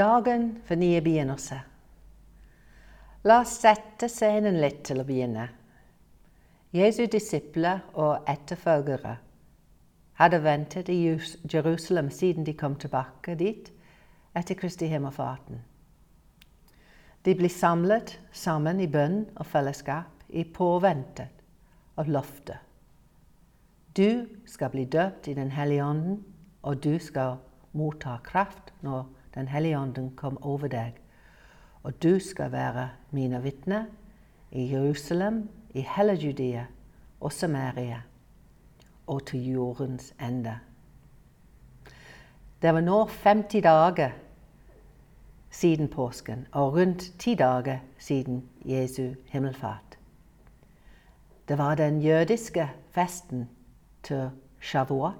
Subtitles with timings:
[0.00, 1.60] Dagen for nye begynnelser.
[3.28, 5.42] La oss sette scenen litt til å begynne.
[6.72, 9.18] Jesu disipler og etterfølgere
[10.22, 10.96] hadde ventet i
[11.52, 13.68] Jerusalem siden de kom tilbake dit
[14.32, 15.60] etter Kristi himmelfarten.
[17.20, 21.28] De ble samlet sammen i bønn og fellesskap i påvente
[22.00, 22.56] av løftet.
[23.92, 26.22] Du skal bli døpt i Den hellige ånden,
[26.62, 27.36] og du skal
[27.76, 30.94] motta kraft når Den hellige ånden kom over deg.
[31.82, 33.84] Og du skal være mine vitner
[34.50, 36.64] i Jerusalem, i hele Judea
[37.20, 38.02] og Samaria
[39.06, 40.58] og til jordens ende.
[42.62, 44.10] Det var nå 50 dager
[45.50, 49.98] siden påsken og rundt ti dager siden Jesu himmelfart.
[51.48, 53.48] Det var den jødiske festen
[54.02, 55.14] til Shavuot,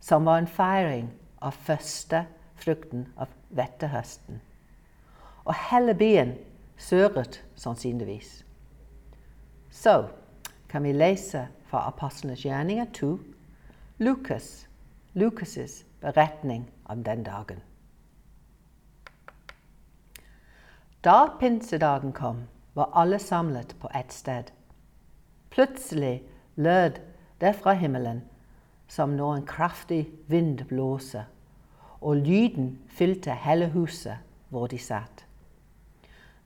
[0.00, 1.10] som var en feiring
[1.42, 2.24] av første
[2.56, 4.40] frukten av vettehøsten.
[5.44, 6.34] Og hele byen
[6.76, 8.44] søret sannsynligvis.
[9.70, 10.08] Så
[10.68, 13.18] kan vi lese fra Apostlenes gjerninger 2,
[13.98, 14.68] Lukas,
[15.14, 17.62] Lukas' beretning om den dagen.
[21.04, 24.50] Da pinsedagen kom, var alle samlet på ett sted.
[25.50, 26.22] Plutselig
[26.56, 26.98] lød
[27.40, 28.24] det fra himmelen
[28.88, 31.24] som når en kraftig vind blåser,
[32.06, 35.24] og lyden fylte hele huset hvor de satt.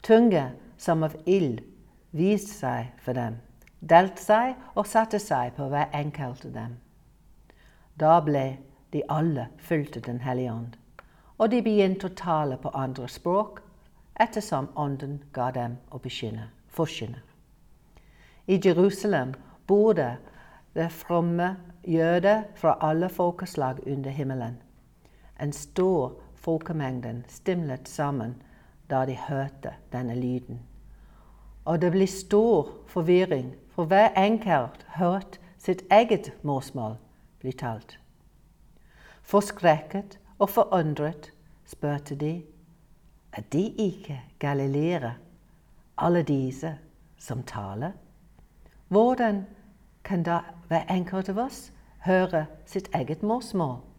[0.02, 0.46] Tunge
[0.80, 1.60] som av ild
[2.16, 3.36] viste seg for dem,
[3.80, 6.78] delte seg og satte seg på hver enkelt av dem.
[8.00, 8.44] Da ble
[8.94, 10.78] de alle fylt av Den hellige ånd,
[11.36, 13.60] og de begynte å tale på andre språk
[14.20, 17.20] ettersom Ånden ga dem å forkynne.
[18.46, 19.34] I Jerusalem
[19.66, 24.58] bor det fromme jøder fra alle folkeslag under himmelen.
[25.40, 28.36] En stor folkemengde stimlet sammen
[28.90, 30.60] da de hørte denne lyden.
[31.64, 36.96] Og det ble stor forvirring, for hver enkelt hørte sitt eget morsmål
[37.40, 37.98] bli talt.
[39.22, 41.32] Forskrekket og forundret
[41.64, 42.42] spurte de
[43.32, 45.14] er de ikke galileere,
[45.98, 46.74] alle disse
[47.18, 47.92] som taler?
[48.88, 49.44] Hvordan
[50.04, 51.72] kan da hver enkelt av oss
[52.06, 53.89] høre sitt eget morsmål?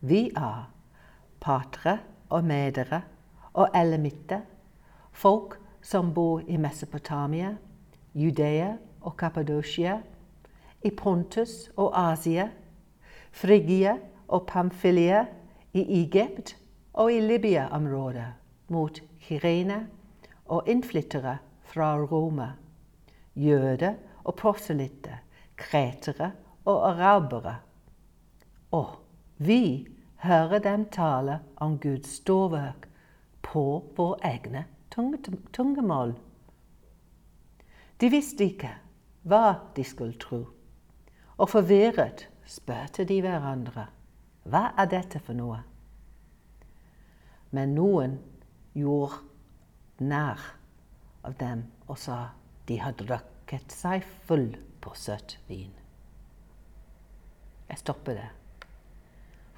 [0.00, 0.66] Vi er
[1.40, 1.98] patere
[2.28, 3.02] og medere
[3.54, 4.40] og elemitter,
[5.12, 7.54] folk som bor i Mesopotamia,
[8.14, 10.00] Judea og Kappadokia,
[10.84, 12.50] i Pontus og Asia,
[13.32, 13.96] Frigia
[14.28, 15.26] og Pamphylia,
[15.72, 16.56] i Egypt
[16.92, 18.28] og i Libya-området
[18.68, 19.86] mot Kirene
[20.48, 22.52] og innflyttere fra Roma,
[23.36, 25.20] jøder og proselytter,
[25.56, 26.30] kretere
[26.64, 27.56] og arabere.
[28.70, 29.05] Og
[29.36, 29.86] vi
[30.24, 32.88] hører dem tale om Guds storverk
[33.42, 33.64] på
[33.96, 34.64] våre egne
[35.52, 36.14] tungemål.
[38.00, 38.72] De visste ikke
[39.28, 40.46] hva de skulle tro,
[41.36, 43.88] og forvirret spurte de hverandre
[44.46, 45.58] hva er dette for noe?
[47.50, 48.18] Men noen
[48.76, 50.40] gjorde nær
[51.26, 52.18] av dem og sa
[52.68, 55.72] de har drukket seg full på søt vin.
[57.66, 58.28] Jeg stopper det.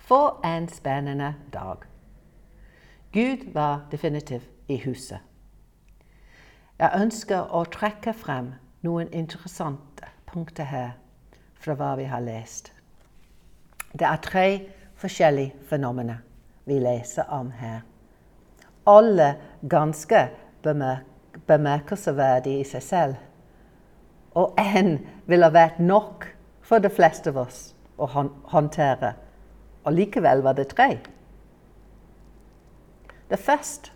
[0.09, 1.77] For en spennende dag.
[3.13, 5.19] Gud var definitivt i huset.
[6.79, 10.91] Jeg ønsker å trekke frem noen interessante punkter her
[11.61, 12.73] fra hva vi har lest.
[13.93, 14.65] Det er tre
[14.97, 16.25] forskjellige fenomener
[16.65, 17.85] vi leser om her.
[18.89, 19.37] Alle
[19.69, 20.33] ganske
[20.65, 23.15] bemerkelsesverdige i seg selv.
[24.33, 26.33] Og én ville vært nok
[26.65, 28.09] for de fleste av oss å
[28.57, 29.28] håndtere.
[29.89, 30.99] Og likevel var det tre.
[33.31, 33.93] Det første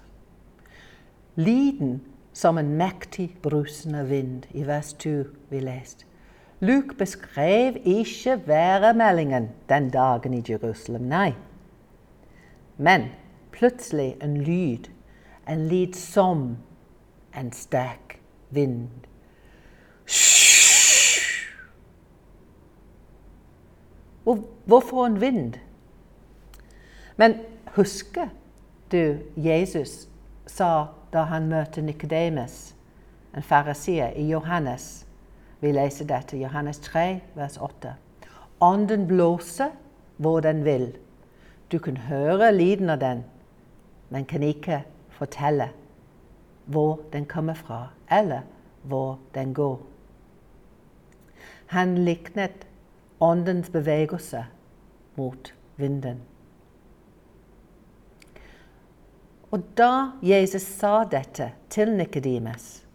[1.36, 2.00] lyden
[2.32, 5.10] som en mektig brusende vind i vers 2
[5.50, 6.06] vi leste.
[6.60, 11.32] Luke beskrev ikke væremeldingen den dagen i Jerusalem, nei.
[12.76, 13.08] Men
[13.52, 14.88] plutselig en lyd,
[15.48, 16.56] en lyd som
[17.36, 18.20] en sterk
[18.50, 18.88] vind.
[24.64, 25.54] Hvorfor en vind?
[27.22, 27.36] Men
[27.76, 28.32] husker
[28.92, 30.08] du Jesus
[30.50, 32.72] sa da han møtte Nikodemus,
[33.36, 35.06] en farisier, i Johannes
[35.60, 37.92] Vi leser dette, Johannes 3, vers 8.
[38.60, 39.70] Ånden blåser
[40.18, 40.88] hvor den vil
[41.70, 43.22] du kan høre lyden av den,
[44.10, 44.80] men kan ikke
[45.14, 45.70] fortelle
[46.66, 48.42] hvor den kommer fra, eller
[48.82, 49.78] hvor den går.
[51.66, 52.66] Han liknet
[53.20, 54.44] åndens bevegelse
[55.16, 56.26] mot vinden.
[59.52, 62.86] Og da Jesus sa dette til Nikodemus,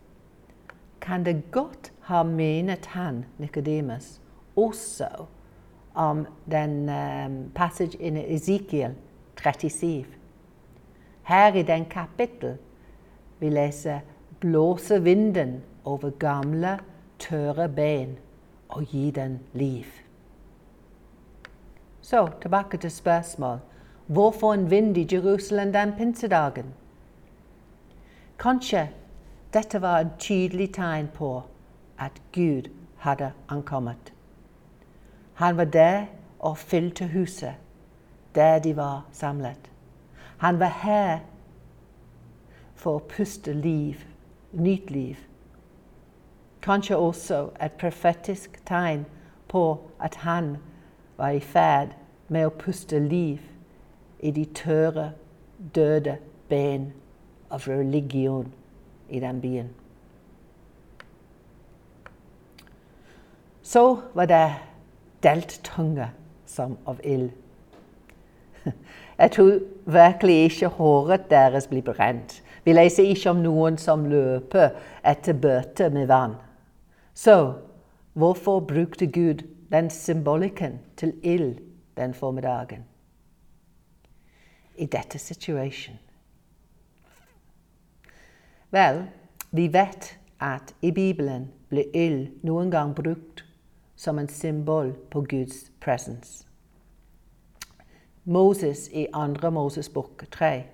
[1.01, 4.18] kan det godt ha menet han, Nikodemus,
[4.56, 5.07] også
[5.94, 8.95] om den um, passage i Ezekiel
[9.38, 10.06] 37.
[11.24, 12.57] Her i den kapittel
[13.39, 14.00] vi leser
[14.39, 16.80] blåse vinden over gamle,
[17.19, 18.18] tørre ben
[18.69, 19.86] og gi den liv.
[22.01, 23.60] Så tilbake til spørsmål.
[24.07, 26.65] Hvorfor en vind i Jerusalem den pinsedagen?
[28.39, 28.89] Kanskje
[29.54, 31.44] dette var et tydelig tegn på
[32.00, 34.13] at Gud hadde ankommet.
[35.33, 36.06] Han var der
[36.39, 37.54] og fylte huset,
[38.36, 39.71] der de var samlet.
[40.38, 41.19] Han var her
[42.75, 43.95] for å puste liv,
[44.53, 45.15] nytt liv.
[46.62, 49.06] Kanskje også et profetisk tegn
[49.48, 50.57] på at han
[51.18, 51.92] var i ferd
[52.27, 53.56] med å puste liv
[54.19, 55.12] i de tørre,
[55.75, 56.18] døde
[56.50, 56.94] ben
[57.52, 58.54] av religion
[59.10, 59.69] i den byen.
[63.64, 64.54] Så var det
[65.24, 66.10] delt tunge
[66.46, 67.31] som av ild.
[69.18, 72.44] Jeg tror virkelig ikke håret deres blir brent.
[72.63, 74.75] Vi leser ikke om noen som løper
[75.08, 76.36] etter bøter med vann.
[77.13, 77.54] Så
[78.13, 81.58] hvorfor brukte Gud den symbolikken til ild
[81.98, 82.86] den formiddagen?
[84.77, 86.00] I dette situasjonen?
[88.71, 89.06] Vel,
[89.51, 93.45] vi vet at i Bibelen ble ild noen gang brukt
[93.95, 96.44] som en symbol på Guds presence.
[98.24, 100.65] Moses i andre Moses bok 3.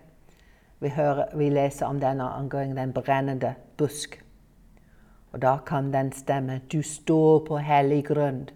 [0.79, 4.17] Vi, hører, vi leser om denne angående den brennende busk.
[5.31, 8.49] Og da kan den stemme 'Du står på hellig grunn'.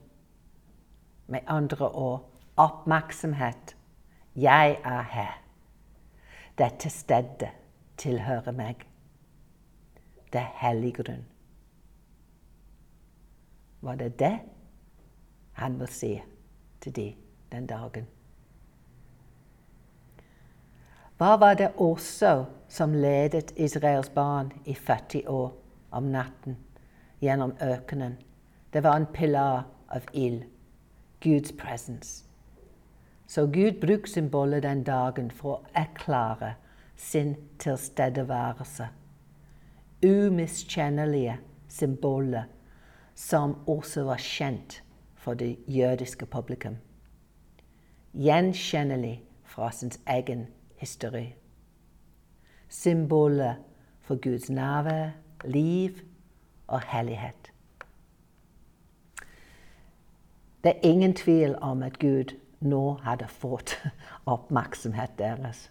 [1.27, 3.76] Med andre ord oppmerksomhet.
[4.37, 5.43] Jeg er her.
[6.57, 7.49] Dette stedet
[7.97, 8.83] tilhører meg.
[10.33, 11.23] Det er hellig grunn.
[13.81, 14.35] Var det det
[15.57, 16.11] han vil si
[16.81, 17.07] til de
[17.51, 18.05] den dagen?
[21.17, 25.49] Hva var det også som ledet Israels barn i 40 år
[25.91, 26.57] om natten
[27.21, 28.19] gjennom økenen?
[28.73, 30.43] Det var en pilar av ild.
[31.21, 32.26] Guds presence.
[33.27, 36.53] Så Gud bruker symbolet den dagen for å erklære
[36.95, 38.87] sin tilstedeværelse.
[40.05, 41.37] Umiskjennelige
[41.67, 42.43] symboler
[43.15, 44.83] som også var kjent
[45.15, 46.77] for det jødiske publikum.
[48.13, 50.47] Gjenkjennelig fra sin egen
[50.77, 51.35] historie.
[52.69, 53.53] Symboler
[54.01, 55.09] for Guds nærvær,
[55.43, 55.99] liv
[56.67, 57.51] og hellighet.
[60.63, 63.77] Det er ingen tvil om at Gud nå hadde fått
[64.33, 65.67] oppmerksomhet deres.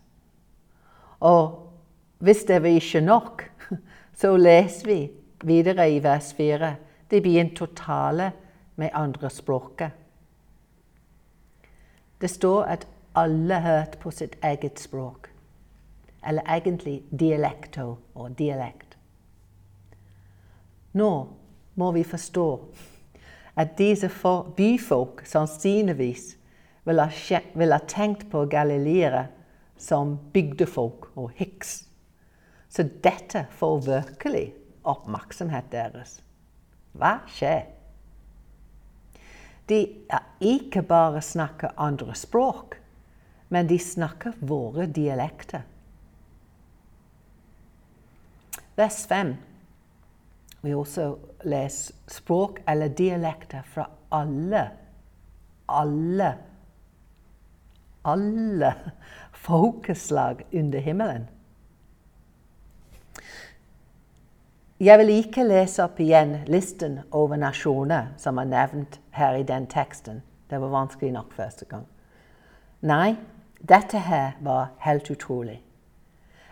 [1.21, 1.63] Og
[2.19, 3.45] hvis det var ikke nok,
[4.21, 4.99] så leser vi
[5.47, 6.75] videre i vers 4.
[7.11, 8.33] Det blir en totale
[8.77, 9.91] med andre språket.
[12.21, 15.29] Det står at alle hørte på sitt eget språk.
[16.27, 18.97] Eller egentlig dialekto og dialekt.
[20.93, 21.11] Nå
[21.75, 22.49] må vi forstå
[23.57, 24.09] at disse
[24.57, 26.37] byfolk sannsynligvis
[26.87, 29.27] ville ha, tenkt på galileere
[29.77, 31.83] som bygdefolk og hiks.
[32.69, 34.47] Så dette får virkelig
[34.87, 36.21] oppmerksomhet deres.
[36.97, 37.67] Hva skjer?
[39.67, 39.81] De
[40.41, 42.77] ikke bare snakker andre språk,
[43.51, 45.65] men de snakker våre dialekter.
[48.77, 49.35] Vers 5.
[50.61, 51.09] Vi også
[51.49, 54.63] leser språk eller dialekter fra alle,
[55.73, 56.29] alle,
[58.07, 58.75] alle
[59.47, 61.29] folkeslag under himmelen.
[64.81, 69.65] Jeg vil ikke lese opp igjen listen over nasjoner som er nevnt her i den
[69.73, 70.21] teksten.
[70.51, 71.87] Det var vanskelig nok første gang.
[72.85, 73.17] Nei,
[73.65, 75.63] dette her var helt utrolig.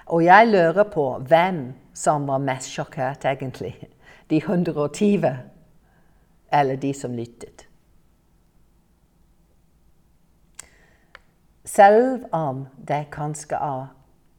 [0.07, 3.77] Og jeg lurer på hvem som var mest sjokkert, egentlig.
[4.31, 5.29] De 120
[6.53, 7.69] eller de som lyttet.
[11.75, 13.87] Selv om det kanskje er,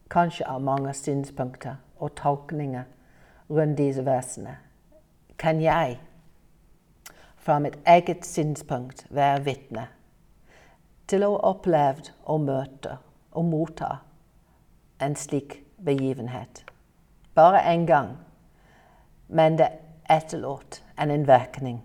[0.09, 2.83] kanskje er mange synspunkter og tolkninger
[3.49, 4.57] rundt disse versene,
[5.37, 5.99] kan jeg
[7.35, 9.87] fra mitt eget synspunkt være vitne
[11.07, 12.95] til å ha opplevd å møte
[13.31, 13.91] og motta
[15.03, 16.63] en slik begivenhet.
[17.35, 18.15] Bare én gang,
[19.27, 19.73] men det
[20.09, 21.83] etterlot en innvirkning.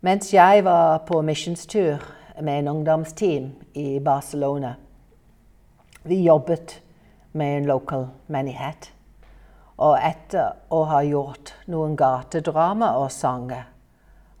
[0.00, 4.74] Mens jeg var på misjonstur med en ungdomsteam i Barcelona,
[6.02, 6.82] Vi jobbet
[7.32, 8.92] med en lokal menighet.
[9.78, 13.68] Og etter å ha gjort noen gatedrama og sanger,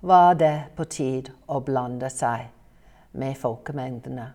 [0.00, 2.48] var det på tid å blande seg
[3.12, 4.26] med folkemengdene.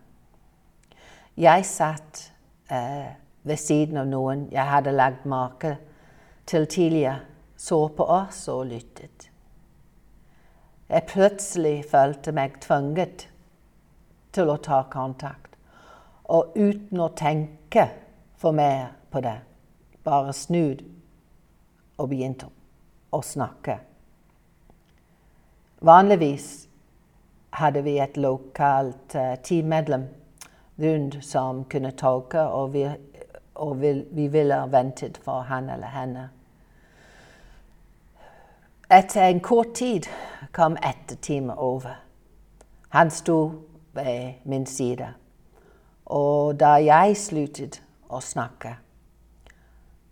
[1.36, 2.22] Jeg satt
[2.72, 3.12] eh,
[3.44, 5.76] ved siden av noen jeg hadde lagt make
[6.48, 7.20] til tidligere,
[7.56, 9.28] så på oss og lyttet.
[10.88, 13.26] Jeg plutselig følte meg tvunget
[14.38, 15.56] til å ta kontakt.
[16.30, 17.88] Og uten å tenke
[18.38, 19.38] for mer på det,
[20.04, 20.84] bare snudd
[21.98, 22.46] og begynte
[23.10, 23.78] å snakke.
[25.82, 26.68] Vanligvis
[27.58, 30.08] hadde vi et lokalt uh, teammedlem
[30.78, 32.84] rundt som kunne tolke, og vi,
[33.58, 36.28] og vi, vi ville ventet for han eller henne.
[38.90, 40.06] Etter en kort tid
[40.54, 41.98] kom etterteamet over.
[42.94, 43.38] Han sto
[43.98, 45.12] ved min side.
[46.08, 48.78] Og da jeg sluttet å snakke,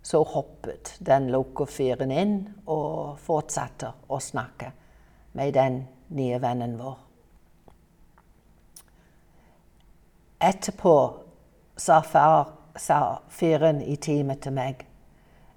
[0.07, 2.35] så hoppet den lokofyren inn
[2.69, 4.71] og fortsatte å snakke
[5.35, 5.81] med den
[6.15, 6.95] nye vennen vår.
[10.47, 10.95] Etterpå
[11.75, 12.99] sa, far, sa
[13.33, 14.83] fyren i teamet til meg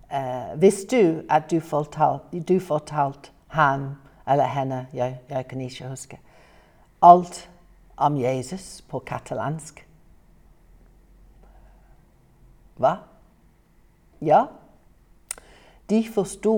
[0.09, 3.91] eh, Visste du at du fortalte fortalt ham
[4.31, 6.19] eller henne, jeg, jeg, kan ikke huske,
[7.03, 7.43] alt
[8.00, 9.85] om Jesus på katalansk
[12.80, 12.95] Hva?
[14.25, 14.47] Ja,
[15.90, 16.54] de forsto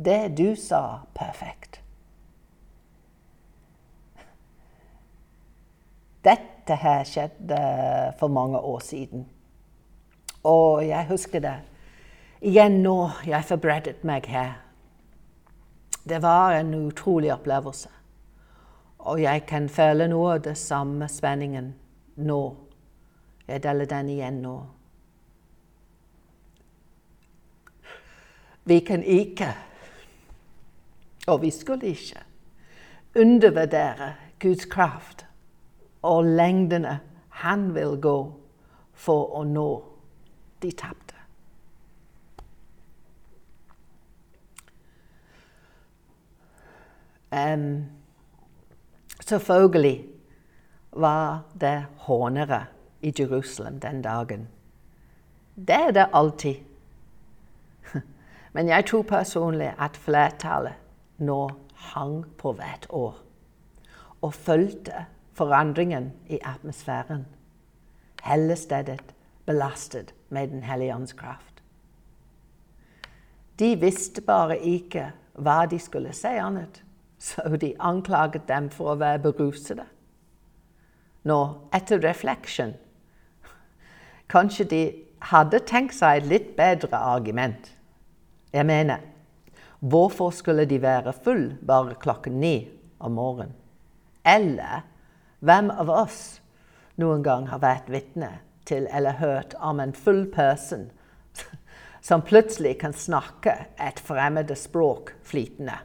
[0.00, 1.80] det du sa, perfekt.
[6.24, 7.60] Dette her skjedde
[8.20, 9.26] for mange år siden.
[10.44, 11.56] Og jeg husker det
[12.40, 14.54] igjen nå jeg forberedte meg her.
[16.08, 17.90] Det var en utrolig opplevelse.
[19.00, 21.72] Og jeg kan føle noe av det samme spenningen
[22.20, 22.42] nå.
[23.48, 24.56] Jeg deler den igjen nå.
[28.68, 29.48] Vi kan ikke,
[31.26, 32.20] og vi skulle ikke,
[33.16, 35.26] undervurdere Guds kraft
[36.02, 37.00] og lengdene
[37.40, 38.18] Han vil gå
[38.92, 39.68] for å nå
[40.62, 41.16] de tapte.
[47.32, 47.99] Um,
[49.30, 50.04] selvfølgelig
[50.92, 52.64] var det hånere
[53.00, 54.48] i Jerusalem den dagen.
[55.56, 56.54] Det er det alltid.
[58.54, 60.74] Men jeg tror personlig at flertallet
[61.18, 61.48] nå
[61.92, 63.20] hang på hvert år
[64.20, 67.26] og fulgte forandringen i atmosfæren.
[68.24, 69.14] Hele stedet
[69.46, 71.62] belastet med Den hellige ånds kraft.
[73.58, 76.82] De visste bare ikke hva de skulle si annet
[77.20, 79.84] så de anklaget dem for å være berusede.
[81.28, 81.38] Nå,
[81.76, 82.78] etter refleksjon
[84.30, 84.82] Kanskje de
[85.32, 87.72] hadde tenkt seg et litt bedre argument.
[88.54, 89.02] Jeg mener,
[89.82, 92.70] hvorfor skulle de være full bare klokken ni
[93.02, 93.56] om morgenen?
[94.24, 94.86] Eller
[95.40, 96.22] hvem av oss
[97.00, 98.30] noen gang har vært vitne
[98.68, 100.90] til eller hørt om en full person
[102.06, 105.80] som plutselig kan snakke et fremmede språk flytende?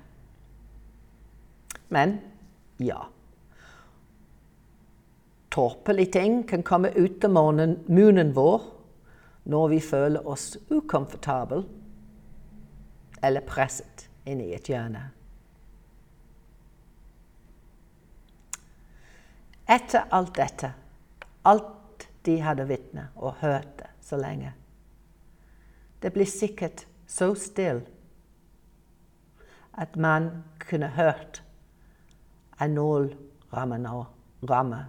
[1.95, 2.17] Men
[2.77, 3.07] ja.
[5.49, 8.61] Tåpelige ting kan komme ut av munnen vår
[9.43, 11.61] når vi føler oss ukomfortable
[13.23, 15.05] eller presset inn i et hjørne.
[19.65, 20.73] Etter alt dette,
[21.47, 24.51] alt de hadde vitnet og hørt det så lenge
[26.03, 27.87] Det ble sikkert så stille
[29.79, 31.45] at man kunne hørt
[32.59, 33.09] en nål
[33.53, 34.05] rammer nå,
[34.49, 34.85] rammer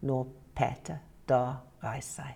[0.00, 1.42] når Peter da
[1.82, 2.34] reiser seg.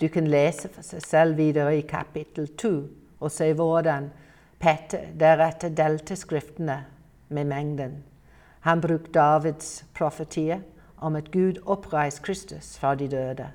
[0.00, 2.72] Du kan lese for seg selv videre i kapittel to
[3.20, 4.08] og se hvordan
[4.60, 6.78] Peter deretter delte skriftene
[7.28, 7.98] med mengden.
[8.60, 10.60] Han brukte Davids profetier
[10.96, 13.50] om at Gud oppreiste Kristus fra de døde.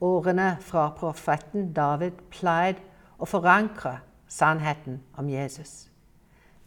[0.00, 2.82] Årene fra profeten David pleide
[3.18, 3.98] å forankre
[4.30, 5.88] sannheten om Jesus.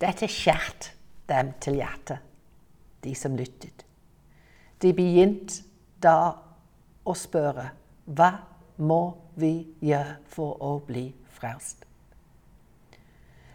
[0.02, 0.96] Dette skjærte
[1.30, 2.18] dem til hjertet,
[3.04, 3.86] de som lyttet.
[4.82, 5.62] De begynte
[6.02, 6.34] da
[7.06, 7.68] å spørre
[8.10, 8.32] hva
[8.82, 9.02] må
[9.38, 9.54] vi
[9.86, 11.86] gjøre for å bli frelst?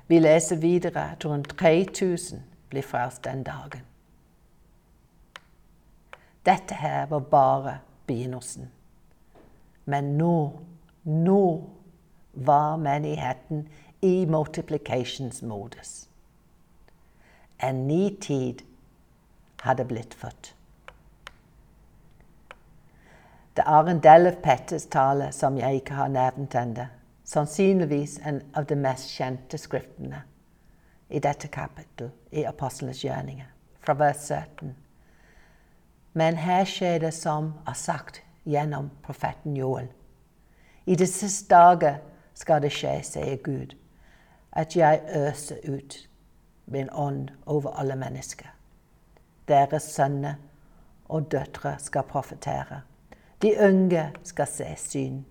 [0.06, 3.82] Vi leser videre at rundt 3000 ble frelst den dagen.
[6.46, 8.70] Dette her var bare begynnelsen.
[9.84, 10.36] Men nå,
[11.04, 11.42] nå
[12.32, 13.66] var menigheten
[14.02, 16.06] i multiplicationsmodus.
[17.58, 18.62] En ny tid
[19.62, 20.52] hadde blitt født.
[23.56, 26.90] Det er en del av Petters tale som jeg ikke har nevnt ennå.
[27.26, 30.20] Sannsynligvis en av de mest kjente skriftene
[31.08, 33.48] i dette kapittel i Apostlenes gjerninger,
[33.80, 34.74] fra vers 17.
[36.12, 39.88] Men her skjer det som er sagt gjennom profeten Joel.
[40.86, 41.98] I de siste dager
[42.34, 43.74] skal det skje, sier Gud,
[44.52, 45.98] at jeg øser ut
[46.66, 48.50] min ånd over alle mennesker.
[49.48, 50.34] Deres sønner
[51.08, 52.80] og døtre skal profetere.
[53.42, 55.22] De unge skal se syn,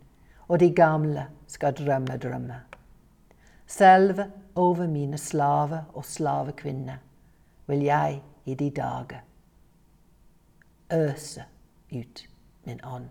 [0.47, 2.61] og de gamle skal drømme drømme.
[3.67, 4.19] Selv
[4.55, 6.97] over mine slaver og slavekvinner
[7.67, 9.19] vil jeg i de dager
[10.93, 11.43] øse
[11.91, 12.29] ut
[12.63, 13.09] min ånd,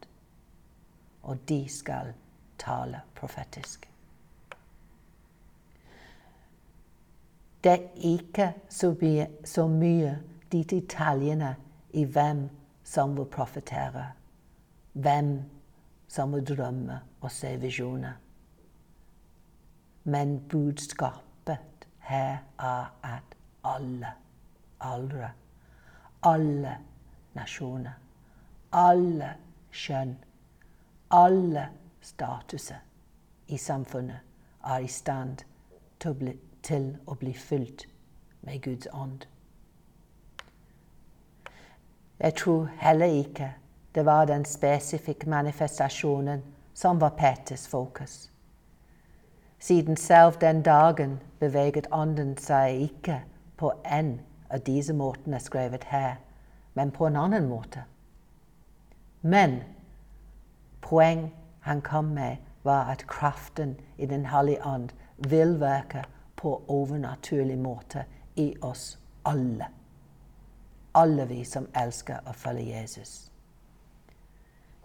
[1.23, 2.13] og de skal
[2.59, 3.94] tale profetisk.
[7.65, 10.19] Det er ikke så mye, så mye
[10.53, 11.55] de detaljene
[11.93, 12.49] i hvem
[12.85, 14.11] som vil profetere,
[14.93, 15.39] hvem
[16.09, 18.13] som vil drømme og se visjoner.
[20.05, 24.13] Men budskapet her er at alle
[24.85, 25.31] aldre,
[26.23, 26.77] alle
[27.35, 27.93] nasjoner,
[28.73, 29.31] alle
[29.73, 30.17] kjønn,
[31.11, 31.69] alle
[32.05, 32.83] statuser
[33.47, 34.21] i samfunnet
[34.65, 35.45] er i stand
[36.01, 37.87] til å bli, til å bli fylt
[38.41, 39.27] med Guds ånd.
[42.19, 43.53] Jeg tror heller ikke
[43.95, 46.43] det var den spesifikke manifestasjonen
[46.75, 48.31] som var Peters fokus.
[49.59, 53.21] Siden selv den dagen beveget Ånden seg ikke
[53.57, 56.17] på en av disse måtene skrevet her,
[56.75, 57.85] men på en annen måte.
[59.23, 59.63] Men
[60.83, 61.31] poeng
[61.61, 66.05] han kom med, var at kraften i Den hellige ånd vil virke
[66.37, 69.67] på overnaturlig måte i oss alle.
[70.93, 73.31] Alle vi som elsker å følge Jesus.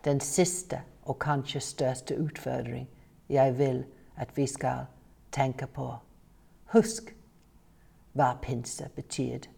[0.03, 2.87] Den siste og kanskje største utfordring
[3.29, 3.83] jeg vil
[4.15, 4.87] at vi skal
[5.31, 5.91] tenke på.
[6.73, 7.13] Husk
[8.13, 9.49] hva pinse betyr.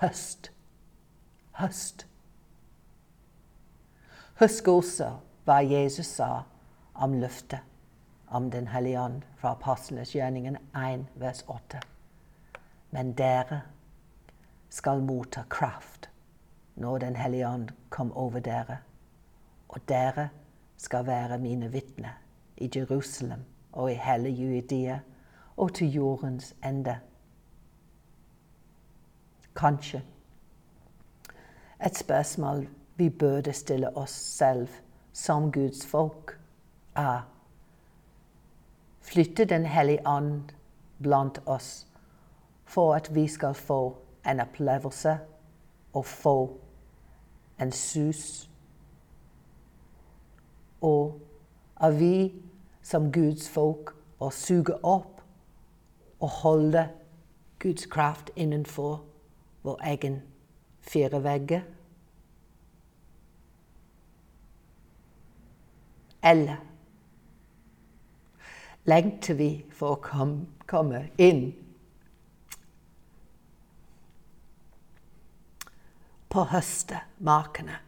[0.00, 0.50] Høst.
[1.58, 2.06] Høst.
[4.38, 5.14] Husk også
[5.46, 6.44] hva Jesus sa
[6.94, 7.67] om løftet
[8.30, 11.80] om Den hellige ånd fra Apostlenes gjerningen 1, vers 8.
[12.90, 13.60] Men dere
[14.68, 16.08] skal motta kraft
[16.74, 18.78] når Den hellige ånd kom over dere,
[19.68, 20.28] og dere
[20.76, 22.18] skal være mine vitner
[22.56, 24.98] i Jerusalem og i hele Judea
[25.56, 26.98] og til jordens ende.
[29.56, 30.02] Kanskje
[31.86, 34.68] et spørsmål vi burde stille oss selv
[35.12, 36.40] som Guds folk,
[36.96, 37.37] er
[39.08, 40.52] flytte Den hellige ånd
[41.02, 41.86] blant oss
[42.64, 45.18] for at vi skal få en opplevelse
[45.92, 46.58] og få
[47.60, 48.50] en sus.
[50.80, 51.20] Og
[51.80, 52.34] er vi
[52.82, 55.22] som Guds folk å suge opp
[56.20, 56.88] og holde
[57.58, 59.00] Guds kraft innenfor
[59.62, 60.20] vår egen
[60.80, 61.62] fire vegger?
[66.22, 66.58] Eller
[68.88, 71.50] lengter vi for å komme, komme inn
[76.32, 77.78] på høstemarkene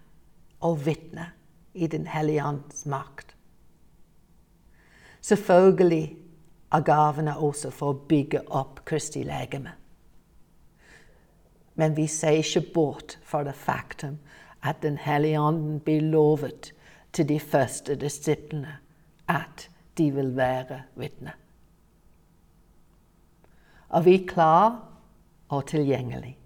[0.67, 1.31] og vitne
[1.73, 3.35] i Den hellige ånds makt?
[5.21, 6.17] Selvfølgelig
[6.73, 9.73] er gavene også for å bygge opp Kristi legeme.
[11.75, 14.19] Men vi ser ikke bort fra det faktum
[14.63, 16.73] at Den hellige ånden blir lovet
[17.13, 18.79] til de første disiplene
[19.29, 19.69] at
[20.01, 21.33] de vil være vitne.
[23.91, 24.79] Er vi klar
[25.51, 26.37] og tilgjengelig?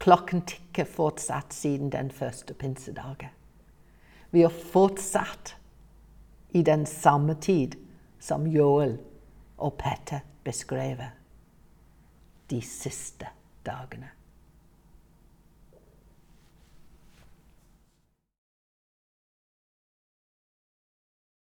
[0.00, 3.32] Klokken tikker fortsatt siden den første pinsedagen.
[4.30, 5.56] Vi har fortsatt
[6.54, 7.76] i den samme tid
[8.20, 8.96] som Joel
[9.58, 11.02] og Petter beskrev
[12.50, 13.28] de siste
[13.66, 14.13] dagene.